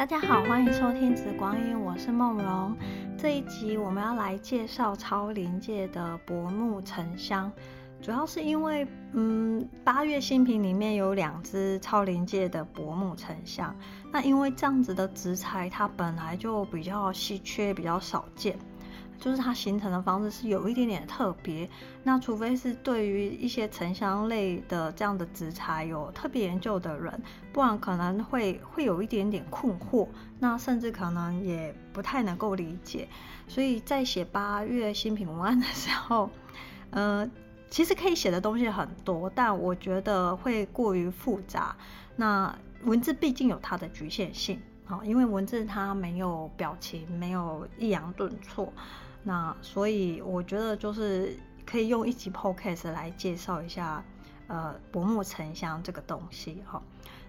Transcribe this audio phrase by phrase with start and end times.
[0.00, 2.74] 大家好，欢迎收听《紫光音》，我是梦荣。
[3.18, 7.52] 这一集我们要来介绍超临界的薄暮沉香，
[8.00, 13.76] 主要是因为，嗯，八月新品里面有两支超临界的薄暮沉香，
[14.10, 18.58] 那因为这样子的植材，它本来就比较稀缺，比较少见。
[19.20, 21.68] 就是它形成的方式是有一点点特别，
[22.02, 33.06] 那除非是对于一些沉香类的这样的植材有特别研究的人，不然可能会会有一点点困惑，那甚至可能也不太能够理解。
[33.46, 36.30] 所以在写八月新品文案的时候，
[36.90, 37.30] 呃，
[37.68, 41.76] 其实可以写的东西很多，但我觉得会过于复杂。
[42.16, 48.72] 那文字毕竟有它的局限性，好，因为文字它没有表情，没有抑扬顿挫。
[49.22, 54.02] 那所以我觉得就是可以用一集 podcast 来介绍一下，
[54.48, 56.82] 呃，薄木沉香这个东西哈。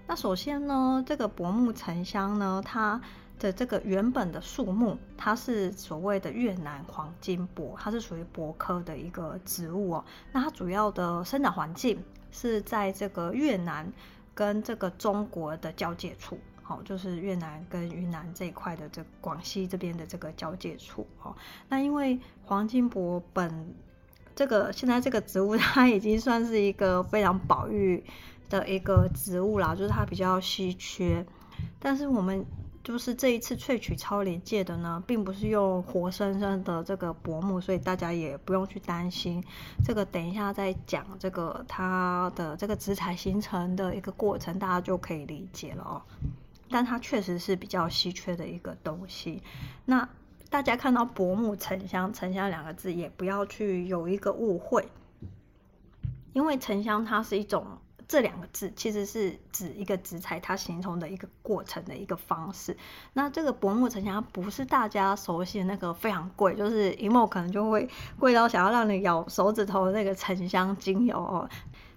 [0.08, 3.00] 那首先呢，这个薄木沉香呢，它
[3.40, 10.06] 的这个原本的树木，它是所谓的越南黄金柏，它是属于柏科的一个植物哦。
[10.32, 13.92] 那它主要的生长环境是在这个越南
[14.34, 16.38] 跟这个中国的交界处。
[16.84, 21.36] 就是越南跟云南这一块的这广西这边的这个交界处哦。
[21.70, 23.74] 那因为黄金柏本
[24.36, 28.04] 这个现在这个植物， 它已经算是一个非常保育
[28.50, 31.26] 的一个植物啦，就是它比较稀缺。
[31.80, 32.46] 但是我们
[32.84, 39.44] 就是这一次萃取超临界的呢，并不是用活生生的这个柏木，所以大家也不用去担心
[39.86, 40.04] 这个。
[40.04, 46.02] 等一下再讲这个它的这个植材形成的一个过程，大家就可以理解了哦。
[46.72, 49.44] 但它确实是比较稀缺的一个东西。
[49.86, 50.08] 那
[50.50, 54.88] 大家看到薄木沉香，沉香两个字也不要去有一个误会，
[56.34, 57.66] 因为沉香它是一种，
[58.08, 62.76] 这两个字其实是指一个植材它形成的一个过程的一个方式。
[63.14, 71.50] 那这个薄木沉香不是大家熟悉的那个非常贵，就是一摸可能就会贵到想要让你咬手指头的那个沉香精油哦。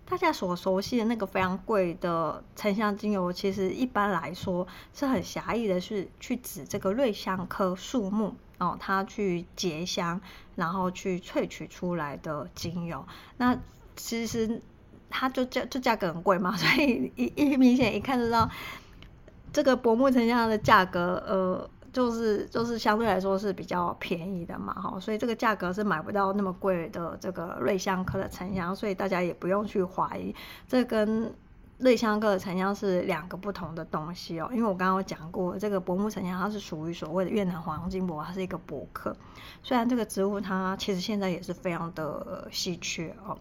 [0.07, 10.21] 大家所熟悉的那个非常贵的沉香精油，其实一般来说是很狭义的，是去指这个瑞香科树木哦，它去结香，
[10.57, 13.07] 然后去萃取出来的精油。
[13.39, 13.59] 那
[13.97, 14.61] 其实
[15.09, 18.51] 它就价就价格很贵嘛， 所以一一明显一看就知道
[19.53, 21.71] 这个柏木沉香的价格，呃。
[21.95, 30.35] 就是就是相对来说是比较便宜的嘛，哈，所以这个价格是买不到那么贵的这个瑞香科的沉香，所以大家也不用去怀疑，
[30.67, 31.33] 这跟
[31.79, 34.49] 瑞香科的沉香是两个不同的东西哦。
[34.53, 39.17] 因为我刚刚讲过，这个柏木沉香它是属于所谓的越南黄金柏，它是一个柏科，
[39.63, 43.39] 虽然这个植物它其实现在也是非常的稀缺哦。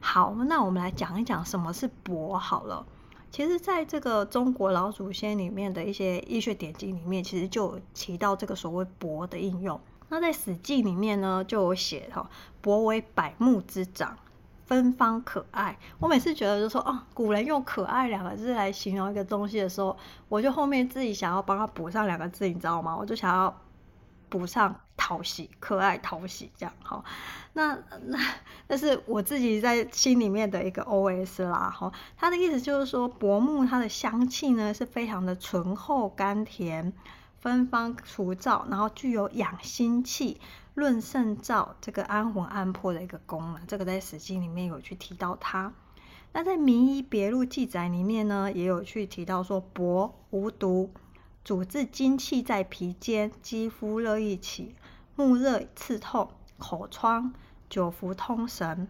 [0.00, 2.84] 好，那我们来讲一讲什么是柏好了。
[3.34, 9.80] 其实，在这个中国老祖先里面的一些医学典籍里面，其实就有提到这个所谓“柏”的应用。
[10.08, 12.30] 那在《史记》里面呢，就有写哈
[12.62, 14.16] ，“柏为百木之长，
[14.66, 15.76] 芬芳可爱”。
[15.98, 19.96] 我每次觉得就说，哦，古人用“可爱”两个字来形容一个东西的时候，
[20.28, 22.96] 我就后面自己想要帮他补上两个字，你知道吗？
[22.96, 23.52] 我就想要。
[24.30, 27.04] 补上讨喜，可爱讨喜这样哈，
[27.52, 28.18] 那那
[28.68, 31.92] 那是我自己在心里面的一个 OS 啦哈。
[32.16, 36.92] 他的意思就是说，柏木它的香气呢是非常的醇厚甘甜，
[37.40, 40.40] 芬芳除燥，然后具有养心气、
[40.74, 43.66] 润肾燥、这个安魂安魄的一个功能。
[43.66, 45.72] 这个在《史记》里面有去提到它。
[46.32, 50.90] 那在《名医别录》记载里面呢，也有去提到说，柏无毒。
[51.44, 54.74] 主治精气在皮间，肌肤热易起，
[55.16, 57.32] 目热刺痛，口疮，
[57.70, 58.88] 久服通神，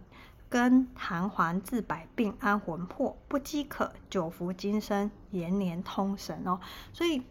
[0.48, 6.60] 根寒黄治百病，安魂魄，不饥渴，久服精神，延年通神哦。
[6.92, 7.22] 所以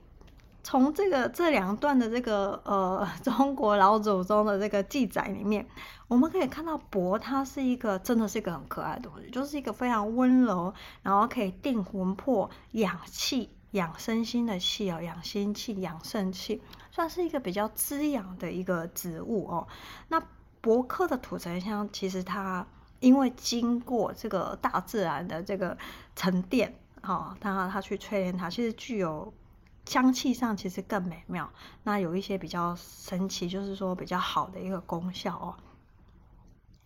[0.61, 5.67] 从这个这两段的这个呃 中国老祖宗的这个记载里面，
[6.07, 13.49] 我们可以看到柏它是一个真的是一个很可爱的东西，就是一个非常温柔，然后可以定魂魄、养气。
[13.73, 16.61] 养身心的气哦，养心气、养肾气，
[16.93, 19.67] 算是一个比较滋养的一个植物哦。
[20.09, 20.21] 那
[20.61, 22.67] 柏科的土沉香，其实它
[22.99, 25.75] 因为经过这个大自然的这个
[26.15, 29.33] 沉淀，哦，它它去淬炼它，其实具有
[29.85, 31.51] 香气上其实更美妙。
[31.81, 35.55] 那有一些比较神奇，就是说比较好的一个功效哦。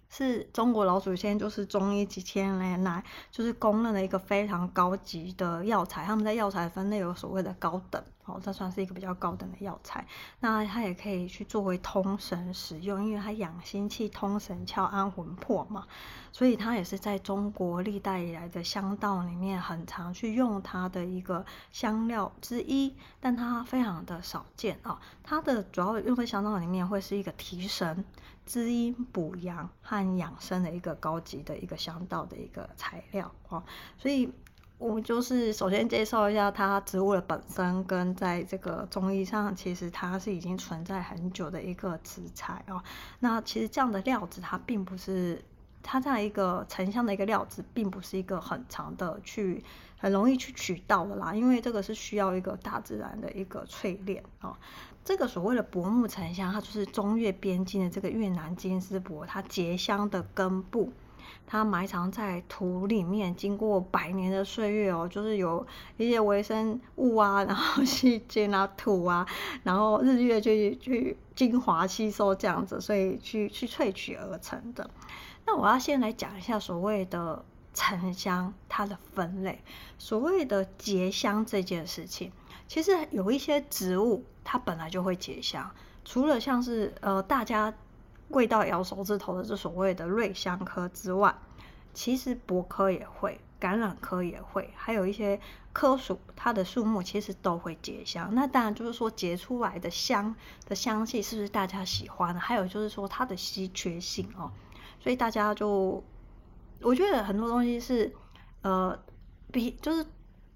[0.10, 6.06] 是中国老祖先，就是中医几千年来就是公认的一个非常高级的药材。
[6.06, 10.06] 他们在药材分类有所谓的高等哦，这算是一个比较高等的药材。
[10.42, 15.88] 那它也可以去作为通神使用，因为它养心气、通神窍、安魂魄嘛，
[16.34, 25.00] 所以它也是在中国历代以来的香道里面很常去用它的一个香料之一，但它非常的少见啊。
[25.24, 28.04] 它的主要用在香道里面会是一个提神、
[28.46, 33.64] 滋阴、补阳和养生的一个高级的一个香道的一个材料哦，
[33.98, 34.30] 所以。
[34.80, 42.84] 我们就是首先介绍一下它植物的本身，跟在这个中医上，其实它是已经存在很久的一个食材哦。
[43.20, 45.44] 那其实这样的料子，它并不是
[45.82, 49.64] 它这样一个沉香的一个料子，并不是一个很长的去
[49.98, 54.56] 很容易去取到的啦，因为这个是需要一个大自然的一个淬炼哦。
[55.04, 60.94] 这个所谓的薄木沉香，它就是中越边境的这个越南金丝柏，它结香的根部。
[61.46, 65.66] 它埋藏在土里面，经过百年的岁月哦，就是有
[65.98, 69.26] 一些微生物啊，然后 细菌啊、土啊，
[69.64, 74.90] 然后日月去去精华吸收这样子，所以去去萃取而成的。
[75.46, 79.62] 那我要先来讲一下所谓的沉香它的分类，
[79.98, 82.32] 所谓的结香这件事情，
[82.68, 85.72] 其实有一些植物它本来就会结香，
[86.04, 87.74] 除了像是呃大家。
[88.30, 91.36] 味道摇手指头的这所谓的瑞香科之外，
[91.94, 95.40] 其实柏科也会，橄榄科也会，还有一些
[95.74, 98.30] 科属，它的树木其实都会结香。
[98.34, 100.36] 那当然就是说结出来的香
[100.68, 102.40] 的香气是不是大家喜欢的？
[102.40, 104.52] 还有就是说它的稀缺性哦，
[105.00, 106.04] 所以大家就
[106.82, 108.14] 我觉得很多东西是
[108.62, 108.98] 呃
[109.52, 110.06] 比就是。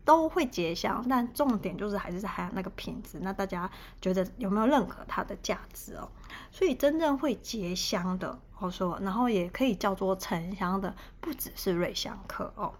[0.04, 3.20] 都会结香，但重点就是还是还有那个品质。
[3.22, 3.70] 那大家
[4.02, 6.10] 觉得有没有认可它的价值哦？
[6.52, 12.74] 所以真正会结香的，我说，然后也可以叫做沉香的，不只是瑞香科哦。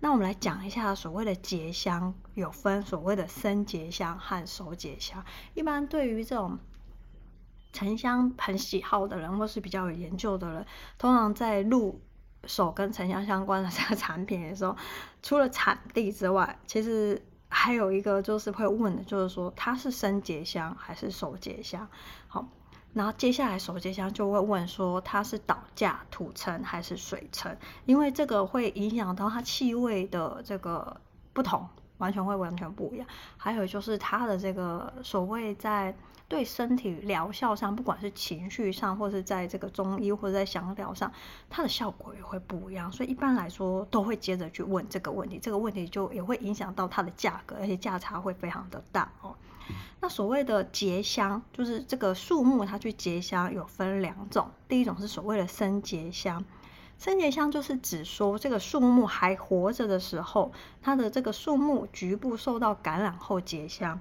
[0.00, 5.24] 那我们来讲一下所谓的结香，有分所谓的生结香和熟结香。
[5.54, 6.58] 一般对于这种
[7.72, 10.64] 沉香很喜好的人，或是比较有研究的人，
[10.96, 12.00] 通常在入
[12.44, 14.76] 手跟沉香相关的 这个产品的时候，
[15.22, 21.88] 除了产地之外，其实还有一个就是会问的，就是说它是生结香还是熟结香？
[22.26, 22.46] 好，
[22.92, 31.00] 然后接下来熟结香就会问说它是倒架土沉还是水沉，因为这个会影响到它气味的这个
[31.32, 31.68] 不同，
[31.98, 33.06] 完全会完全不一样。
[33.36, 35.94] 还有就是它的这个所谓在。
[36.28, 41.10] 对身体疗效上，不管是情绪上，或是在这个中医或者在香疗上，
[41.48, 42.92] 它的效果也会不一样。
[42.92, 45.38] 所以一般来说，都会接着去问这个问题。
[45.38, 49.34] 这个问题就也会影响到它的价格，而且价差会非常的大哦。
[50.00, 56.44] 那所谓的结香，就是这个树木它去结香有分两种，第一种是所谓的生结香。
[56.98, 60.52] 生结香就是指说这个树木还活着的时候，
[60.82, 64.00] 它的这个树木局部受到感染后结香。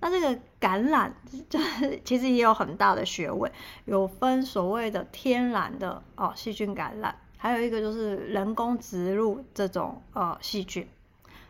[0.00, 1.14] 那这个感染
[1.48, 3.50] 就是其实也有很大的学问，
[3.86, 10.86] 有分所谓的天然的哦细菌感染，还有一个就是人工植入这种呃细菌，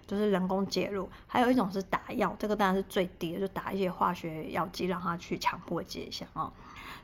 [0.07, 6.53] 就是人工介入，还有一种是打药，这个当然是最低的，就打一些化学药剂让它去强迫结香啊。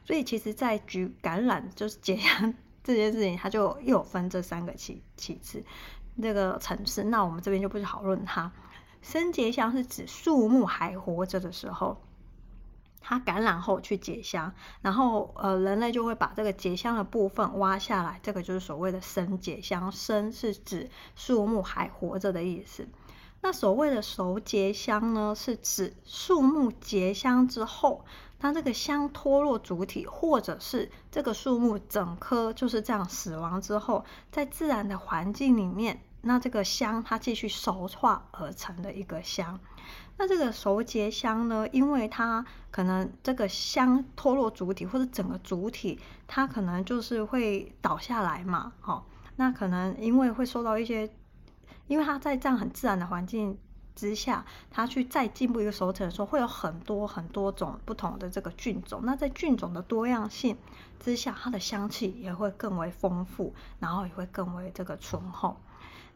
[0.04, 5.62] 所以其实，在举感染就是解香这件事情，它就又有分这三个期其次
[6.20, 8.50] 这个层次，那我们这边就不讨论它。
[9.02, 12.00] 生结香是指树木还活着的时候，
[13.00, 19.90] 它感染后去结香，然后呃人类就会把这个结香的部分挖下来，这个就是所谓的生结香。
[19.90, 22.88] 生是指树木还活着的意思。
[23.41, 28.05] 那所谓的熟结香呢，是指树木结香之后，
[28.38, 36.00] 它这个香脱落主体，或者是这个树木整棵就是这样死亡之后，在自然的环境里面。
[36.22, 39.58] 那这个香它继续熟化而成的一个香，
[40.17, 45.98] 那这个熟结香呢，因为它可能这个香脱落主体或者整个主体，
[46.29, 49.02] 它可能就是会倒下来嘛，哦，
[49.34, 51.10] 那可能因为会受到一些，
[51.88, 53.58] 因为它在这样很自然的环境
[53.96, 60.56] 之下，它去再进步一个熟成的时候，会有很多很多种不同的这个菌种，那在菌种的多样性
[61.00, 65.56] 之下，它的香气也会更为丰富，然后也会更为这个醇厚。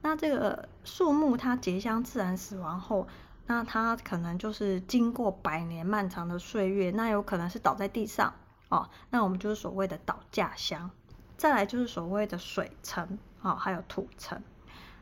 [0.06, 3.08] 那这个树木它结香自然死亡后，
[3.48, 8.32] 那它可能就是经过百年漫长的岁月，那有可能是倒在地上
[8.68, 8.88] 哦。
[9.10, 10.88] 那我们就是所谓的倒架香，
[11.36, 14.40] 再来就是所谓的水层哦，还有土层。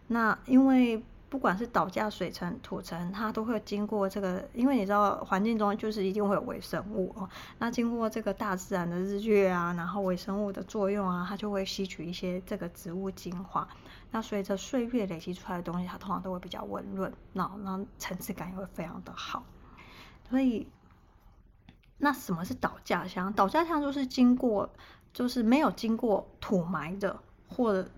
[0.06, 7.28] 那因为不管是倒架、水层、土层，它都会经过这个，因为你知道环境中就是一定会有微生物哦。
[7.58, 13.66] 那经过这个大自然的日月啊，然后微生物的作用啊，它就会吸取一些这个植物精华。
[14.12, 19.44] 那随着岁月累积出来的东西，它通常都会比较温润，那那层次感也会非常的好。
[20.30, 20.68] 所以
[21.98, 23.32] 那什么是倒架箱？
[23.32, 24.70] 倒架箱就是经过，
[25.12, 27.90] 就是没有经过土埋的，或者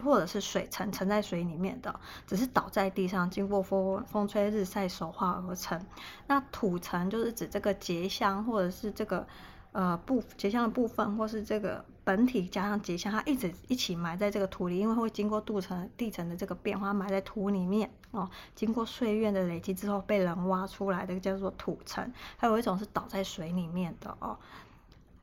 [0.00, 5.80] 或者是水沉沉在水里面的，只是倒在地上，经过风风吹日晒熟化而成。
[6.26, 9.26] 那土层就是指这个结香或者是这个。
[9.72, 18.28] 呃，部结香的部分，或是这个本体加上结香，它一直一起埋在这个土里，因为会经过地层地层的这个变化，埋在土里面哦。
[18.56, 22.12] 经过岁月的累积之后，被人挖出来的叫做土层。
[22.36, 24.36] 还有一种是倒在水里面的哦。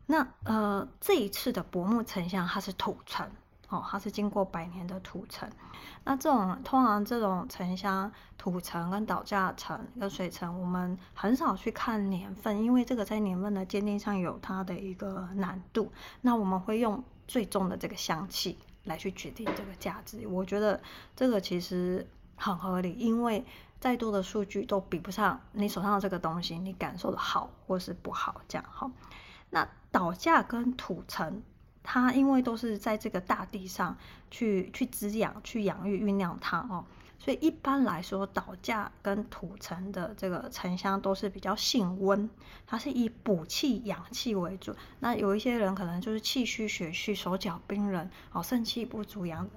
[0.05, 3.29] 那呃，这一次的薄暮沉香，它是土层。
[3.69, 5.50] 哦，它是经过百年的土层，
[6.05, 15.91] 那这种通常这种沉香土层跟倒架层跟水层，我们很少去看年份，因为这个在年份的鉴定上有它的一个难度。
[16.21, 20.25] 那我们会用最重的这个香气来去决定这个价值。
[20.25, 20.81] 我觉得
[21.13, 22.07] 这个其实
[22.38, 23.45] 很合理，因为
[23.81, 28.89] 再多的数据都比不上你手上的这个东西，你感受的好或是不好这样哈。
[29.50, 31.43] 那倒架跟土层。
[31.89, 33.96] 它因为都是在这个大地上
[34.29, 36.84] 去去滋养、去养育、酝酿它哦，
[37.17, 42.29] 所以一般来说，倒架跟土层的这个沉香都是比较性温，
[42.65, 44.75] 它是以补气养气为主。
[45.00, 49.50] 那有一些人可能就是气虚血虚、手脚冰冷哦，肾气不足、阳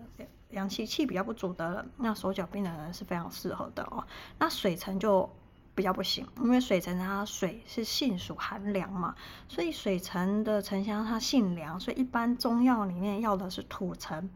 [0.51, 4.07] 阳气气比较不足的人，那手脚冰冷的人是非常适合的哦。
[4.39, 5.29] 那水层就。
[5.75, 9.15] 比较不行，因为水城它水是性属寒凉嘛，
[9.49, 14.29] 所以水城的沉香它性凉，所以一般中药里面要的是土城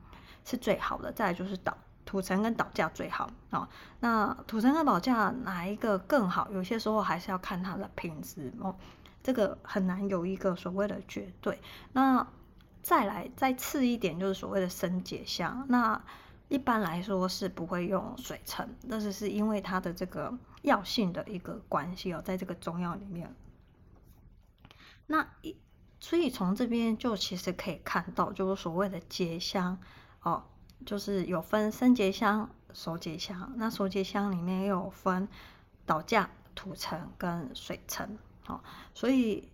[0.44, 1.76] 是最好的，再来就是倒
[2.06, 3.68] 土城跟倒架最好啊、
[4.00, 6.48] 那土城跟倒架哪一个更好？
[6.52, 8.76] 有些时候还是要看它的品质哦，
[9.22, 11.60] 这个很难有一个所谓的绝对。
[11.92, 12.26] 那
[12.82, 16.02] 再来再次一点就是所谓的生解香，那
[16.48, 20.36] 一般来说是不会用水沉，但是是因为它的这个。
[20.64, 23.34] 药性的一个关系哦，在这个中药里面，
[25.06, 25.28] 那
[26.00, 29.78] 所以从这边就其实可以看到，就是所谓的结香
[30.22, 30.44] 哦，
[30.86, 33.52] 就是有分生结香、熟结香。
[33.56, 35.28] 那熟结香里面又有分
[35.84, 38.62] 倒架、土层跟水层哦，
[38.94, 39.46] 所以。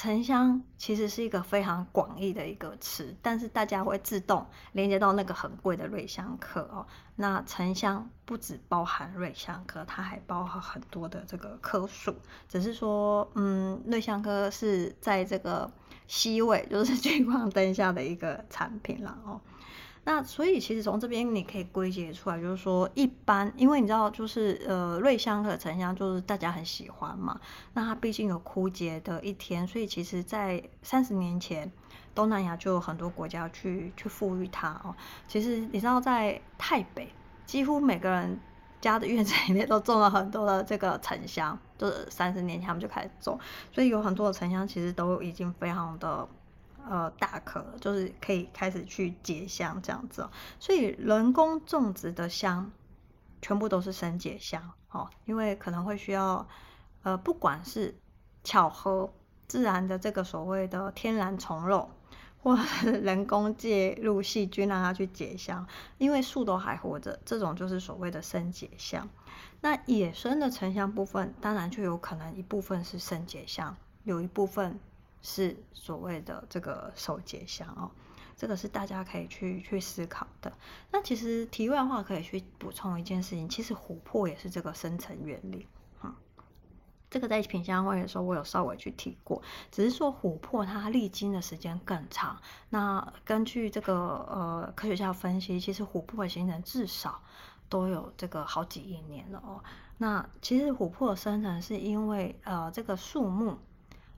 [0.00, 6.86] 沉香其实是一个非常广义的一个词，但是大家会自动连接到那个很贵的瑞香科哦。
[7.16, 12.14] 那沉香不只包含瑞香科，它还包含很多的这个科属，
[12.48, 15.70] 只是说，嗯，瑞香科是在这个
[16.06, 19.38] 西位，就是 聚光灯下的一个产品了哦。
[20.12, 27.40] 那所以其实从这边你可以归结出来，就是说一般，因为你知道，就是呃瑞香和沉香就是大家很喜欢嘛。
[27.74, 31.70] 那它毕竟有枯竭的一天，所以其实在三十年前，
[32.12, 34.92] 东南亚就有很多国家去去赋予它哦。
[35.28, 37.08] 其实你知道，在泰北，
[37.46, 38.36] 几乎每个人
[38.80, 43.38] 家的院子里面都种了很多的这个沉香，就是三十年前他们就开始种，
[43.70, 46.28] 所以有很多的沉香其实都已经非常的。
[46.88, 52.70] 呃，大颗就是可以开始去结香这样子哦，所以人工种植的香
[53.42, 56.46] 全部都是生结香哦，因为可能会需要
[57.02, 57.94] 呃，不管是
[58.42, 59.12] 巧合
[59.46, 61.90] 自然的这个所谓的天然虫肉，
[62.42, 65.66] 或人工介入细菌让它去结香，
[65.98, 69.08] 因为树都还活着，这种就是所谓的生解香。
[69.60, 74.80] 那野生的沉香部分，当然就有可能一部分是生解香，有一部分。
[75.22, 77.90] 是所谓的这个熟结香哦，
[78.36, 80.50] 这个是大家可以去去思考的。
[80.90, 85.66] 那其实题外话可以去补充一件事情，其实琥珀也是这个生成原理。
[86.02, 86.14] 嗯，
[87.10, 92.40] 这个在品香会的时候我有稍微去提过，只是说琥珀它历经的时间更长。
[92.70, 97.20] 那根据这个呃科学家分析，其实琥珀的形成至少
[97.68, 99.62] 都有这个好几亿年了哦。
[99.98, 103.58] 那其实琥珀的生成是因为呃这个树木。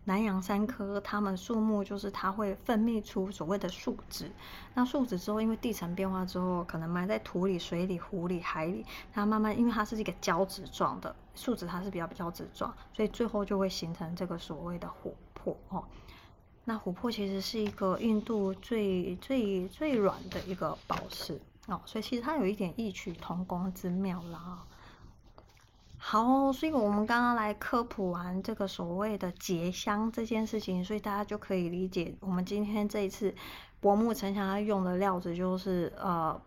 [0.04, 4.28] 南洋杉科，它们树木就是它会分泌出所谓的树脂，
[4.74, 15.84] 那树脂之后，因为地层变化之后，可能埋在土里、水里、湖里、海里，它慢慢，因为它是一个胶质状的树脂，它是比较胶质状，所以最后就会形成这个所谓的琥珀哦。
[16.64, 24.64] 那琥珀其实是一个硬度最最最软的一个宝石哦，所以其实它有一点异曲同工之妙啦。
[26.04, 33.32] 好，所以我们刚刚来科普完这个所谓的结香这件事情，所以大家就可以理解我们今天这一次
[33.80, 36.38] 薄木沉香它用的料子就是呃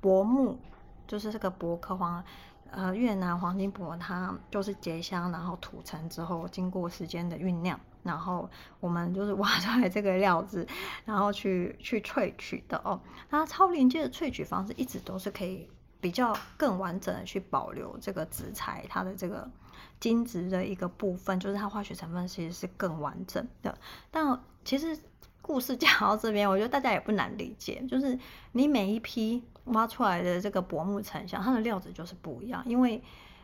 [0.00, 0.58] 薄木，
[1.06, 2.24] 就是这个薄壳黄，
[2.70, 8.48] 呃越南黄金柏，它就是结香，然后土层之后经过时间的酝酿，然后
[8.80, 10.66] 我们就是挖出来这个料子，
[11.04, 12.98] 然后去去萃取的哦。
[13.28, 15.68] 那超临界的萃取方式一直都是可以。
[16.04, 19.50] 比较更完整的去保留这个植材它的这个
[19.98, 23.74] 精致的一个部分，就是它化学成分其实是更完整的。
[24.10, 24.98] 但其实
[25.40, 28.18] 故事讲到这边，我觉得大家也不难理解，就是
[28.52, 33.02] 你每一批挖出来的这个薄木沉香，它的料子就是不一样，因为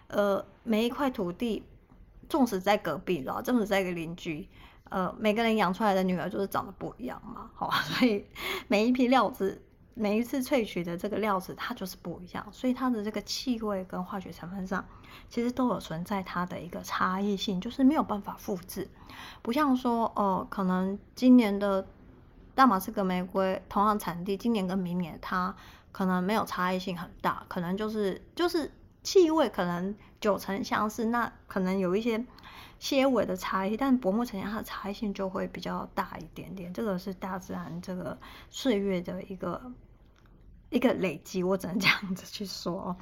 [0.09, 1.65] 呃每一块土地，
[2.29, 4.47] 纵使在隔壁，然后纵使在一个邻居。
[4.91, 8.27] 呃，每个人养出来的女儿就是长得不一样嘛，好， 所以
[8.69, 9.63] 每一批料子，
[10.01, 14.83] 每一次萃取的这个料子，它就是不一样，所以它的这个气味跟化学成分上，
[15.29, 18.89] 其实都有存在它的一个差异性，就是没有办法复制，
[19.43, 21.87] 不像说，哦、呃，可能今年的
[22.55, 25.55] 大马士革玫瑰同样产地，今年跟明年它
[25.93, 32.25] 可能没有差异性很大，可能就是就是气味可能九成相似，那可能有一些。
[32.79, 36.73] 些微的差异，但薄木沉香它的差异性就会比较大一点点。
[36.73, 38.17] 这个是大自然这个
[38.49, 39.71] 岁月的一个
[40.71, 42.97] 一个累积，我只能这样子去说。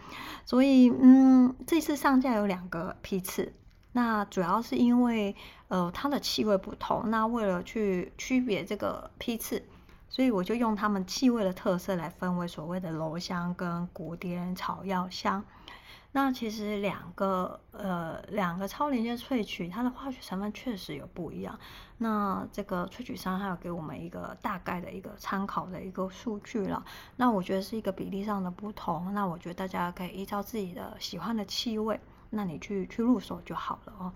[0.44, 3.52] 所以，嗯，这次上架有两个批次，
[3.92, 5.36] 那主要是因为
[5.68, 9.62] 呃它的气味不同，那为了去区别这个批次，
[10.08, 15.44] 所以我就用它们气味的特色来分为所谓的柔香跟古典草药香。
[16.12, 21.58] 那其实两个呃两个超临界萃取，它的化学成分确实有不一样。
[21.98, 26.82] 那这个萃取商还有给我们一个大概的一个参考的一个数据了。
[27.16, 29.12] 那我觉得是一个比例上的不同。
[29.12, 32.00] 那我觉得大家可以依照自己的喜欢的气味，
[32.30, 34.12] 那你去去入手就好了哦。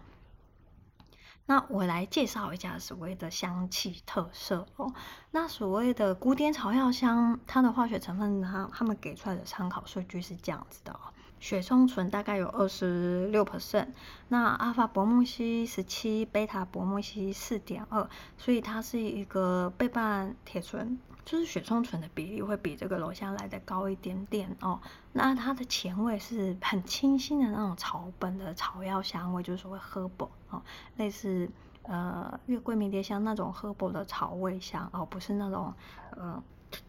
[1.44, 4.94] 那我来介绍一下所谓的香气特色哦。
[5.32, 11.12] 那所谓的古典草药香，它的化学成分，它他们给出来的参考数据是这样子的哦。
[11.42, 13.88] 雪松醇大概有二十六 percent，
[14.28, 18.08] 那阿法伯木烯十七，贝塔伯木烯四点二，
[18.38, 24.80] 所以它是一个倍半铁醇，就是雪松醇的比例会比这个柔香来的高一点点哦。
[25.12, 30.62] 那它的前味是很清新的那种草本的草药香味，就是所谓 herbal 哦，
[30.96, 31.50] 类似
[31.82, 35.74] 呃月桂迷迭香那种 herb 的草味香哦，不是那种
[36.12, 36.40] 呃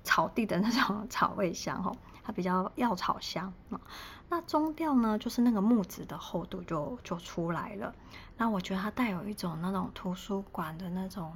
[0.03, 1.97] 草地的那种 草味香哦。
[2.23, 3.79] 它比较药草香啊，
[4.29, 7.93] 那中调呢，就是那个木质的厚度就就出来了。
[8.37, 11.31] 那我觉得它带有一种那种图书馆的那种。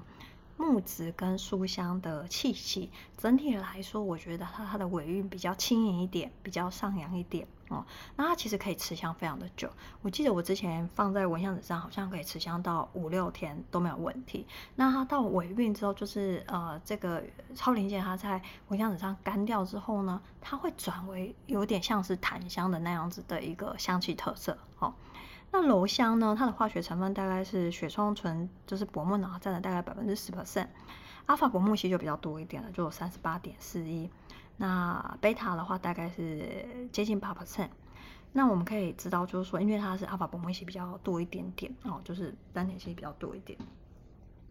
[0.58, 7.86] 木质跟书香的气息，整体来说，我觉得它它的尾韵比较轻盈一点，比较上扬一点哦。
[8.16, 14.48] 那它其实可以持香非常的久，我记得我之前放在蚊香纸上，好像可以持香到五六天都没有问题。
[14.76, 24.92] 那它到尾韵之后，就是呃这个超临界它在蚊香纸上干掉之后呢，它会转为有点像是檀香的那样子的一个香气特色哦。
[25.50, 26.36] 那柔香呢？
[26.38, 30.68] 它的化学成分大概是雪松醇，就是薄木呢占了大概百分之十 percent，
[31.26, 34.10] 阿法柏木烯就比较多一点了，就有三十八点四一。
[34.58, 37.70] 那贝塔的话大概是接近八 percent。
[38.34, 43.58] 那我们可以知道，就是说，因为它是阿法柏木烯比较多一点点哦，就是单萜烯比较多一点，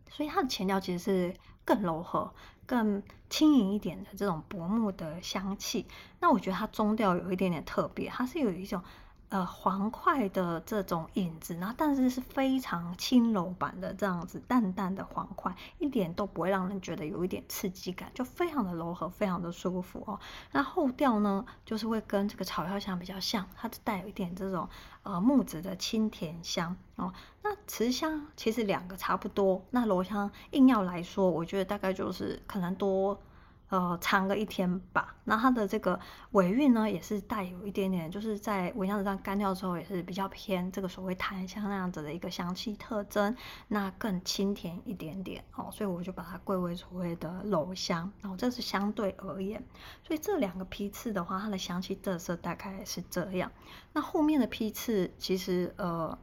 [0.08, 2.32] 所以它的前调其实是更柔和、
[2.64, 5.86] 更轻盈一点的这种薄木的香气。
[6.20, 8.82] 那我觉得它中调有一点点特别，它是有一种。
[9.28, 20.20] 呃，黄块的这种影子，然后但是是非常轻柔版的这样子，淡淡的黄块，一点都不会让人觉得有一点刺激感，就非常的柔和，非常的舒服哦。
[20.52, 24.68] 那后调呢，就是会跟这个草药香比较像，它是带有一点这种
[25.02, 27.12] 呃木质的清甜香哦。
[27.42, 33.20] 那持香其实两个差不多，那罗香硬要来说，我觉得大概就是可能多。
[33.68, 35.16] 呃，长个一天吧。
[35.24, 35.98] 那它的这个
[36.32, 45.68] 尾韵呢，也是带有一点点，就是在蚊香纸上干掉之后，也是比较偏这个所谓檀香那样子的一个香气特征，那更清甜一点点哦。
[45.72, 49.60] 所以我就把它归为所谓的柔香，然后这是相对而言。
[50.04, 53.50] 所以这两个批次的话，它的香气特色大概是这样。
[53.92, 56.16] 那后面的批次其实，呃，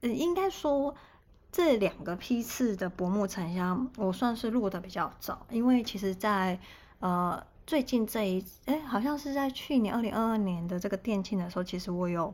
[0.00, 0.94] 应该说。
[1.58, 6.60] 这两个批次的薄木沉香，我算是录的比较早，因为其实在
[7.00, 12.32] 呃最近这一哎，好像是在去年二零二二年的这个店庆的时候，其实我有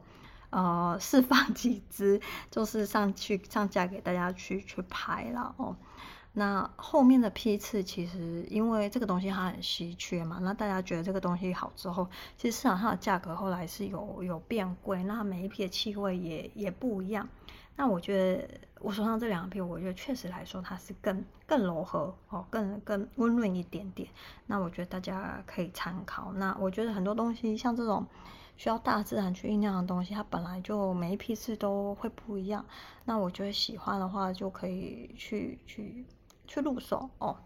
[0.50, 5.74] 呃释放几支，就是上去上架给大家去去拍了哦。
[6.34, 12.06] 那后面的批次其实因为这个东西它很稀缺嘛，那大家觉得这个东西好之后，
[12.37, 17.26] 其实市场上的价格后来是有有变贵，那每一批的气味也也不一样。
[17.76, 18.48] 那我觉得
[18.80, 24.08] 我手上这两批，我觉得确实来说它是更更柔和哦，更更温润一点点。
[24.46, 26.32] 那我觉得大家可以参考。
[26.34, 28.06] 那我觉得很多东西像这种
[28.56, 32.64] 需要大自然去酝酿的东西，它本来就每一批次都会不一样。
[33.04, 36.04] 那我觉得喜欢的话就可以去去
[36.46, 37.37] 去入手哦。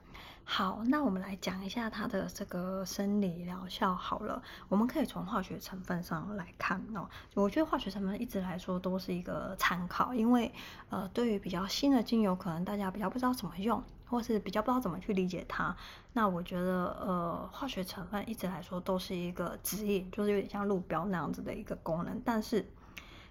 [0.50, 4.42] 好，那我们来讲一下它的这个生理疗效好了。
[4.70, 7.06] 我们可以从化学成分上来看哦。
[7.34, 10.50] 我觉得化学成分一直来说都是一个参考，因为
[10.88, 15.76] 呃，对于比较新的精油，可能大家比较不知道怎么用，或是比较不知道怎么去理解它。
[16.14, 22.22] 那我觉得呃，化学成分一直来说都是一个指引，就是有点像路标那样子的一个功能。
[22.24, 22.66] 但是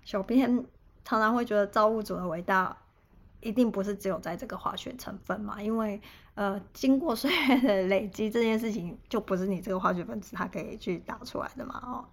[0.06, 0.64] 小编
[1.04, 2.78] 常常会觉得造物主的伟大。
[3.48, 5.62] 一定不是只有在这个化学成分嘛？
[5.62, 6.02] 因为
[6.36, 11.82] 呃，经过岁月的累积，这件事情就不是你这个化学分子它可以去打出来的嘛。
[11.84, 12.06] 哦，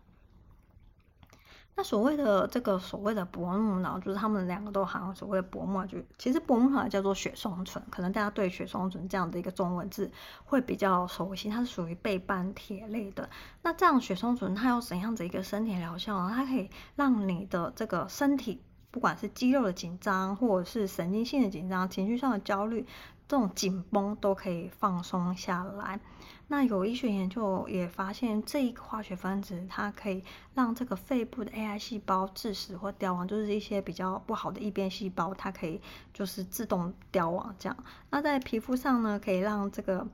[1.74, 10.10] 那所谓的这个所谓的薄木脑，就是他们两个都含有所谓的薄木，就其实薄木脑叫做雪松醇，可能大家对雪松醇这样的一个中文字
[10.44, 13.28] 会比较熟悉，它是属于倍半萜类的。
[13.62, 16.32] 那这样雪松醇它有怎样的一个身体疗效呢？
[16.34, 18.62] 它可以让你的这个身体。
[18.94, 22.86] 不管是肌肉的紧张，或者是神经性的紧张、情绪上的焦虑，
[23.26, 25.98] 这种紧绷都可以放松下来。
[26.46, 30.22] 那有医学研究也发现，这一个化学分子它可以
[30.54, 35.80] 让这个肺部的 AI 细胞致死或凋亡，就是一些比较不好的异变细胞，它可以
[36.12, 37.52] 就是自动凋亡。
[37.58, 37.76] 这样，
[38.10, 40.06] 那在皮肤上呢，可以让这个。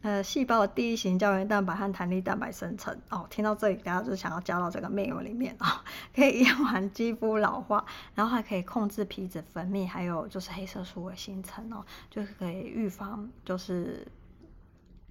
[0.00, 3.26] 呃，细胞的第一型胶原蛋白和弹力蛋白生成哦。
[3.28, 5.66] 听到这里，大家就想要加到这个 mail 里面、哦，
[6.14, 7.84] 可以延缓肌肤老化，
[8.14, 14.06] 然后还可以控制皮脂分泌，还有就是黑色素的形成哦，就是可以预防就是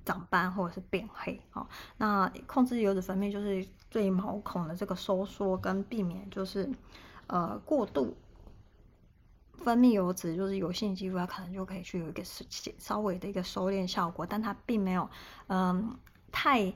[0.06, 1.68] 长斑或者是变黑哦。
[1.98, 6.70] 那控制油脂分泌就是对毛孔的这个收缩跟避免就是
[7.28, 8.16] 呃过度。
[9.64, 12.24] 分泌油脂就是油性肌肤，它可能就可以去有一个
[12.78, 15.10] 稍微的一个收敛效果，但它并没有，
[15.48, 15.98] 嗯，
[16.32, 16.74] 太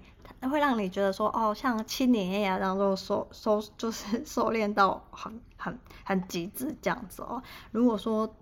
[0.49, 7.41] 会让你觉得说，哦，像青年一样，然后收收就是 收敛到很很很极致这样子哦。
[7.71, 8.35] 如果说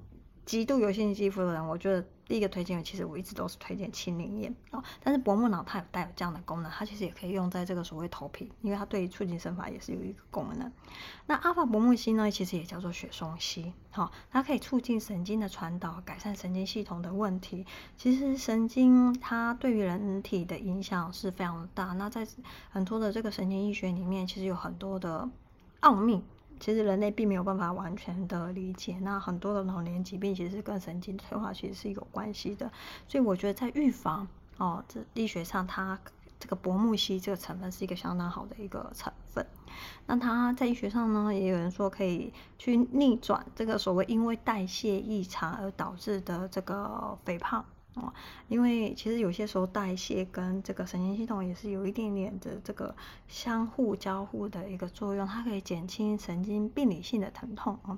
[0.49, 2.03] 极度油性肌肤的人，我觉得。
[2.25, 4.83] 第一个推荐，其实我一直都是推荐清灵液哦。
[5.01, 10.71] 但是薄木脑它有带有这样的功能，它其实也可以用在这个所谓头皮，因为它对于促进生发也是有一个功能。
[11.25, 17.65] 那阿法薄木烯呢，其实也叫做雪松烯，好、哦，它可以促进神经的传导，改善神经系统的问题。
[17.97, 21.93] 其实神经它对于人体的影响是非常大。
[21.93, 22.27] 那在
[22.69, 25.27] 很多的这个神经医学里面，其实有很多的
[25.79, 26.23] 奥秘。
[26.59, 32.71] 其实人类并没有办法完全的理解，那很多的老年疾病其实跟神经退化其实是有关系的，
[33.07, 35.97] 所以我觉得在预防哦，这医学上它
[36.39, 39.45] 这个薄木烯这个成分是一个相当好的一个成分。
[40.05, 47.63] 那它在医学上呢，也有人说可以去逆转这个所谓因为代谢异常而导致的这个肥胖。
[48.47, 52.95] 因为其实有些时候代谢跟这个神经系统也是有一点点的这个
[53.27, 57.97] 相互交互的一个作用，它可以减轻神经病理性的疼痛哦，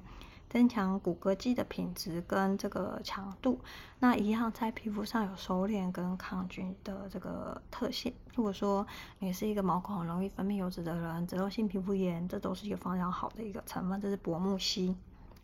[0.49, 3.59] 增强骨骼肌的品质跟这个强度。
[3.99, 8.13] 那一样在皮肤上有收敛跟抗菌的这个特性。
[8.35, 8.85] 如果说
[9.19, 14.95] 你是一个毛孔很容易分泌油脂的人，脂漏性皮肤炎，这都是一个非常好的一个成分，这是薄木烯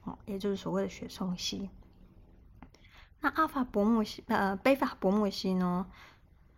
[0.06, 1.70] 哦，也就是所谓的雪松烯。
[3.21, 5.88] 那阿法伯木烯，呃，贝塔薄木烯呢？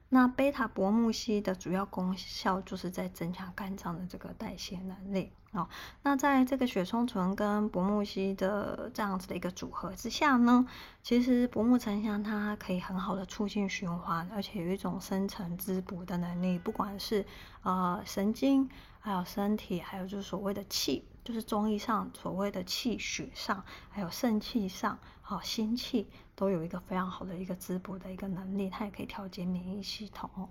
[0.10, 5.68] 那贝塔伯木烯的主要功效就是在增强肝脏的这个代谢能力哦。
[6.04, 10.68] 那在这个雪松醇跟薄木烯的这样子的一个组合之下呢，
[11.02, 17.26] 其实薄木沉香它可以很好的促进循环，而且有一种深层滋补的能力，不管是
[17.64, 21.06] 呃神经，还有身体，还有就是所谓的气。
[21.22, 30.50] 就是中医上所谓的气血上，还有肾气上，好心气都有一个非常好的一个滋补的一个能力，它也可以调节免疫系统哦，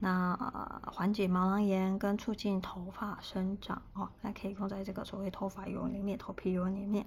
[0.00, 0.34] 那
[0.92, 7.06] 缓解毛囊炎跟促进头发生长哦，那可以用在这个所谓头发油里面、头皮油里面。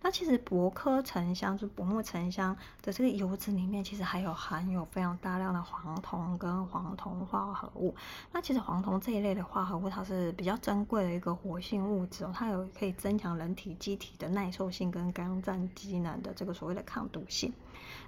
[0.00, 7.92] 那其实薄科沉香，就薄木沉香的这个油脂里面，其实还有含有非常大量的黄酮跟黄酮化合物。
[8.30, 17.52] 那其实黄酮这一类的化合物，它是比较珍贵的一个活性物质哦，它有可以增强人体机体的耐受性跟肝脏机能的这个所谓的抗毒性。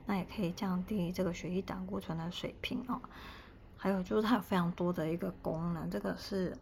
[0.07, 3.00] 那也可以降低这个血液胆固醇的水平哦。
[3.79, 6.55] 还有就是它有非常多的一个功能，这个是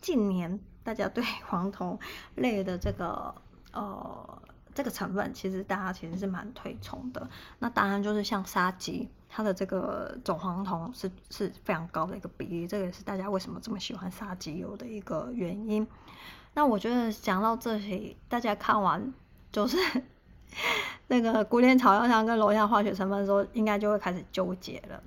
[0.00, 1.96] 近年大家对 黄酮
[2.34, 3.32] 类的这个。
[3.76, 7.28] 呃，这个成分其实大家其实是蛮推崇的。
[7.58, 15.84] 那当然就是像沙棘，它的这个总黄酮是是非常高的一个比例，这个也是大家为什么这么喜欢沙棘油的一个原因。
[16.54, 19.12] 那我觉得讲到这里，大家看完
[19.50, 19.76] 就是
[21.08, 25.02] 那个古典草药香跟楼下化学成分的时候，应该就会开始纠结了。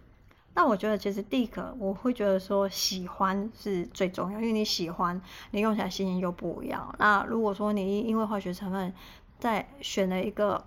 [0.57, 6.95] 那我觉得其实第一个，我会觉得说喜欢是最重要，因为你喜欢，你用起来心情就不一样。
[6.97, 8.91] 那如果说你因为化学成分
[9.37, 10.65] 在选了一个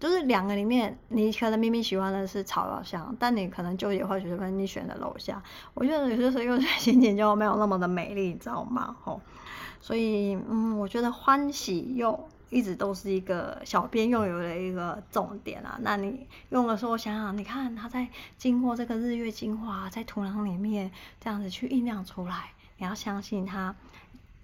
[0.00, 5.42] 就是两个里面，你可能明明喜欢的是草药香，但你可能纠结化学成分，你选的楼下。
[5.74, 8.96] 我觉得有些时候用心情就没有那么的美丽，你知道吗？
[9.02, 9.20] 吼，
[9.80, 15.78] 所以嗯，我觉得欢喜又一直都是一个小编用油的一个重点啊。
[15.82, 23.74] 那你用的时候想想，你看它在经过这个日月精华在土壤里面这样子去酝酿出来，你要相信它。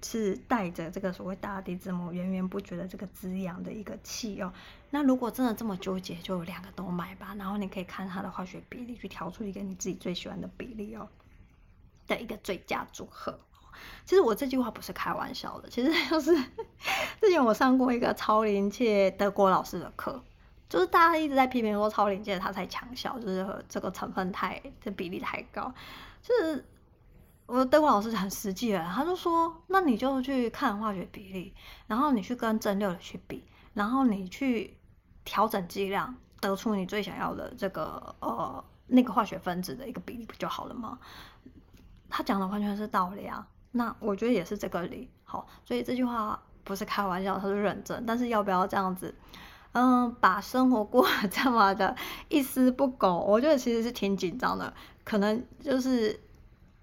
[0.04, 4.52] 是带着这个所谓大地之母源源不绝的这个滋养的一个气哦。
[4.90, 7.36] 那如果真的这么纠结，就两个都买吧。
[7.38, 11.08] 然后你可以看它的化学比例，去调出一个你自己最喜欢的比例哦
[12.08, 13.38] 的一个最佳组合。
[14.04, 16.34] 其实我这句话不是开玩笑的，其实就是
[17.20, 20.22] 之前我上过一个超临界德国老师的课，
[20.68, 25.72] 就是大家一直在批评说超临界它太强效，就是这个成分太这比例太高，
[26.22, 26.64] 就是。
[27.44, 31.52] 我德国老师很实际的，他就说，那你就去看化学比例，
[31.86, 34.74] 然后你去跟蒸馏的去比，然后你去
[35.22, 40.98] 调整剂量，得出你最想要的这个呃那个化学分子的一个比例不就好了吗？
[42.08, 45.10] 他讲的完全是道理啊，那我觉得也是这个理。
[45.24, 48.04] 好，所以这句话不是开玩笑，他是认真。
[48.06, 49.14] 但是要不要这样子，
[49.72, 51.96] 嗯，把生活过得 这么的
[52.28, 54.72] 一丝不苟，我觉得其实是挺紧张的，
[55.04, 56.20] 可能就是。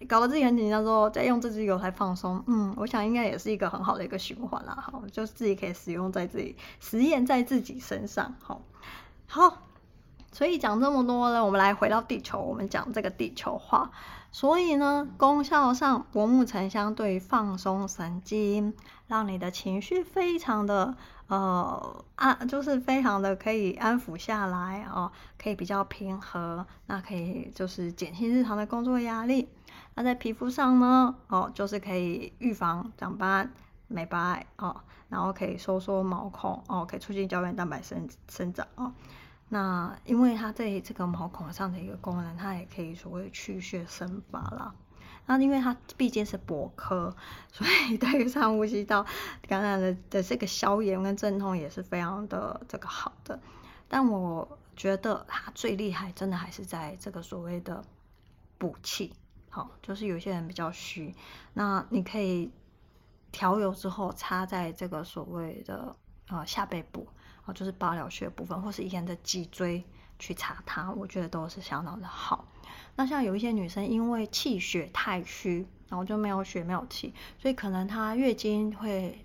[0.08, 8.62] 搞得自己很紧张，之后再用这支油来放松，嗯，我想应该也是一个很好的一个循环啦，好，就自己可以使用在自己实验在自己身上，好，
[9.28, 9.58] 好，
[10.32, 13.92] 所以讲这么多呢，我们来回到地球，我们讲这个地球话，
[14.32, 18.74] 所以呢，功效上，薄木沉香对于放松神经，
[19.08, 20.96] 让你的情绪非常的
[21.28, 25.12] 呃安，就是非常的可以安抚下来哦，
[25.42, 29.50] 可以比较平和，那可以就是减轻日常的工作压力。
[29.96, 33.52] 那在皮肤上呢，哦，就是可以预防长斑、
[33.88, 38.94] 美白哦，然后可以收缩毛孔哦，可以促进胶原蛋白生生长哦。
[39.50, 44.74] 那因为它在这个毛孔上的一个功能，它也可以所谓去屑生发啦。
[45.26, 47.16] 那因为它毕竟是薄壳，
[47.52, 49.06] 所以对上呼吸道
[49.48, 53.40] 感染的的这个消炎跟镇痛也是非常的这个好的。
[53.88, 57.84] 但我觉得它最厉害，真的还是在这个所谓的
[58.58, 59.14] 补气。
[59.50, 61.16] 好，就是有些人比较虚，
[61.54, 62.52] 那你可以
[63.32, 65.96] 调油之后擦在这个所谓的
[66.30, 67.08] 呃下背部，
[67.46, 69.84] 哦，就是八髎穴部分，或是沿着脊椎
[70.18, 72.48] 去查它，我觉得都是相当的好。
[72.96, 79.24] 那像有一些女生因为气血太虚，然后就没有血没有气，所以可能她月经会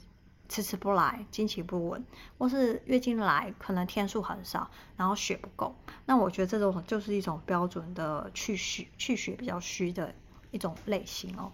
[0.48, 2.04] 迟迟不来，经期不稳，
[2.38, 5.74] 或是月经来可能天数很少，然后血不够。
[6.06, 10.14] 那我觉得这种就是一种标准的去虚、气血比较虚的
[10.50, 11.52] 一种类型哦。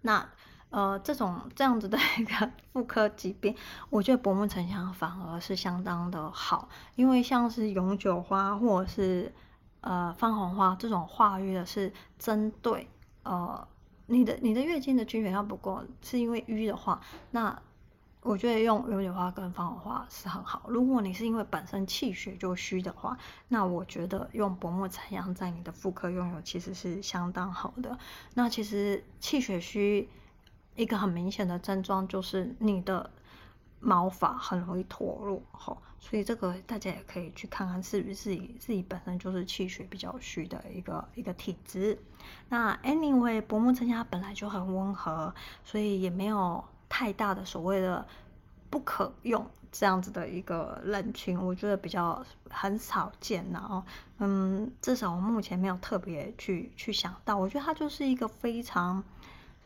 [0.00, 0.28] 那
[0.70, 3.54] 呃，这种这样子的一个 妇科疾病，
[3.90, 9.32] 我觉得薄木沉香反而是相当的好，因为像是永久花或者是
[9.80, 12.88] 呃番红花这种化瘀的，是针对
[13.22, 13.66] 呃
[14.06, 17.00] 你的你的月经的经血量不够，是因为瘀的话，
[17.30, 17.62] 那。
[18.22, 20.64] 我觉得用永久花跟番红花是很好。
[20.66, 27.96] 如果你是因为本身气血就虚的话，那我觉得用薄木沉香在你的妇科用油其实是相当好的。
[28.34, 30.08] 那其实气血虚
[30.76, 33.10] 一个很明显的症状就是你的
[33.80, 41.98] 毛发很容易脱落，吼，所以这个大家也可以去看看是不是自己自己本身就是气血比较虚的一个一个体质。
[42.48, 45.34] 那 anyway，薄木沉香本来就很温和，
[45.64, 46.64] 所以也没有。
[46.88, 48.06] 太大的所谓的
[48.70, 53.82] 不可用这样子的一个人群，我觉得比较很少见，然后
[54.18, 57.36] 嗯，至少我目前没有特别去去想到。
[57.36, 59.02] 我觉得它就是一个非常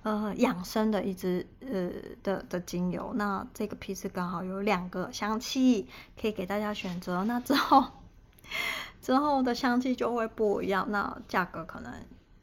[0.03, 1.91] 呃养生的一支呃
[2.23, 3.13] 的的精油。
[3.15, 5.87] 那这个批次刚好有两个香气
[6.21, 7.25] 可以给大家选择。
[7.25, 7.85] 那之后
[9.01, 11.93] 之后的香气就会不一样，那价格可能。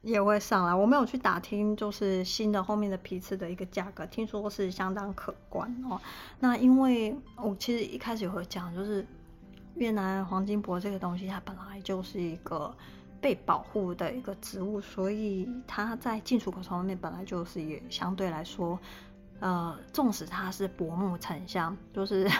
[0.03, 5.99] 也会上来，我没有去打听，就是新的后面的批次的一个价格，听说是相当可观哦。
[6.39, 9.05] 那因为我其实一开始有会讲，就是
[9.75, 12.73] 越南黄金箔这个东西，它本来就是一个
[13.21, 18.79] 被保护的一个植物，所以它在进出口方面本来就是也相对来说，
[19.39, 22.29] 呃，纵使它是薄木沉香，就是。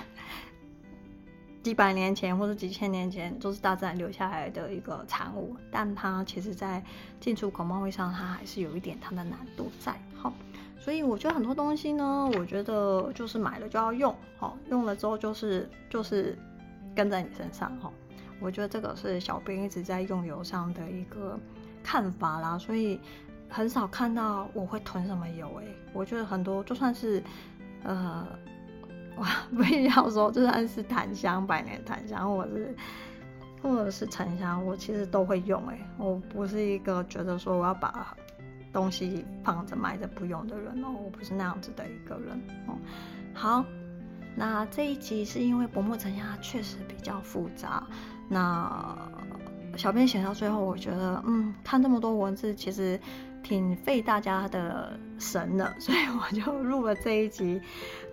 [1.63, 6.81] 几百年前或者几千年前都是大自然留下来的一个产物，但它其实，在
[7.19, 9.93] 进出口贸易上，它还是有一点它的难度在。
[10.15, 10.31] 好，
[10.79, 16.37] 所以我觉得很多东西呢，我觉得就是买了就要用，好，用了之后就是就是
[16.95, 17.91] 跟在你身上，哈。
[18.39, 21.39] 我觉得这个是小编一直在用油上的一个
[21.83, 22.99] 看法啦，所以
[23.49, 27.23] 很少看到我会囤什么油，诶，我觉得很多就算是
[27.83, 28.27] 呃。
[29.17, 32.75] 哇，不要说，就算是檀香、百年檀香，或者是
[33.63, 35.65] 或者是沉香，我其实都会用。
[35.69, 38.15] 哎，我不是一个觉得说我要把
[38.71, 42.77] 东西放着埋着不用的人哦，我不是那样子的一个人哦。
[43.33, 43.65] 好，
[44.35, 47.87] 那这一集是因为薄木沉香它确实比较复杂，
[48.27, 48.97] 那
[49.75, 52.99] 小编写到最后，我觉得嗯，看这么多文字其实
[53.43, 57.61] 挺费大家的神的，所以我就录了这一集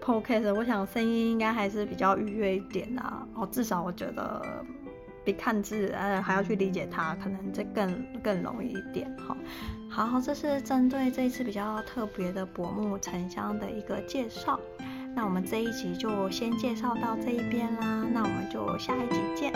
[0.03, 0.55] podcast。
[0.55, 4.65] 我想声音应该还是比较愉悦一点啊，哦，至少我觉得。
[5.27, 9.35] 比看字，呃，还要去理解它，可能这更更容易一点哈。
[9.89, 14.61] 好，这是针对这一次比较特别的薄木沉香的一个介绍。
[15.15, 19.53] 那我们这一集就先介绍到这一边啦，那我们就下一集见。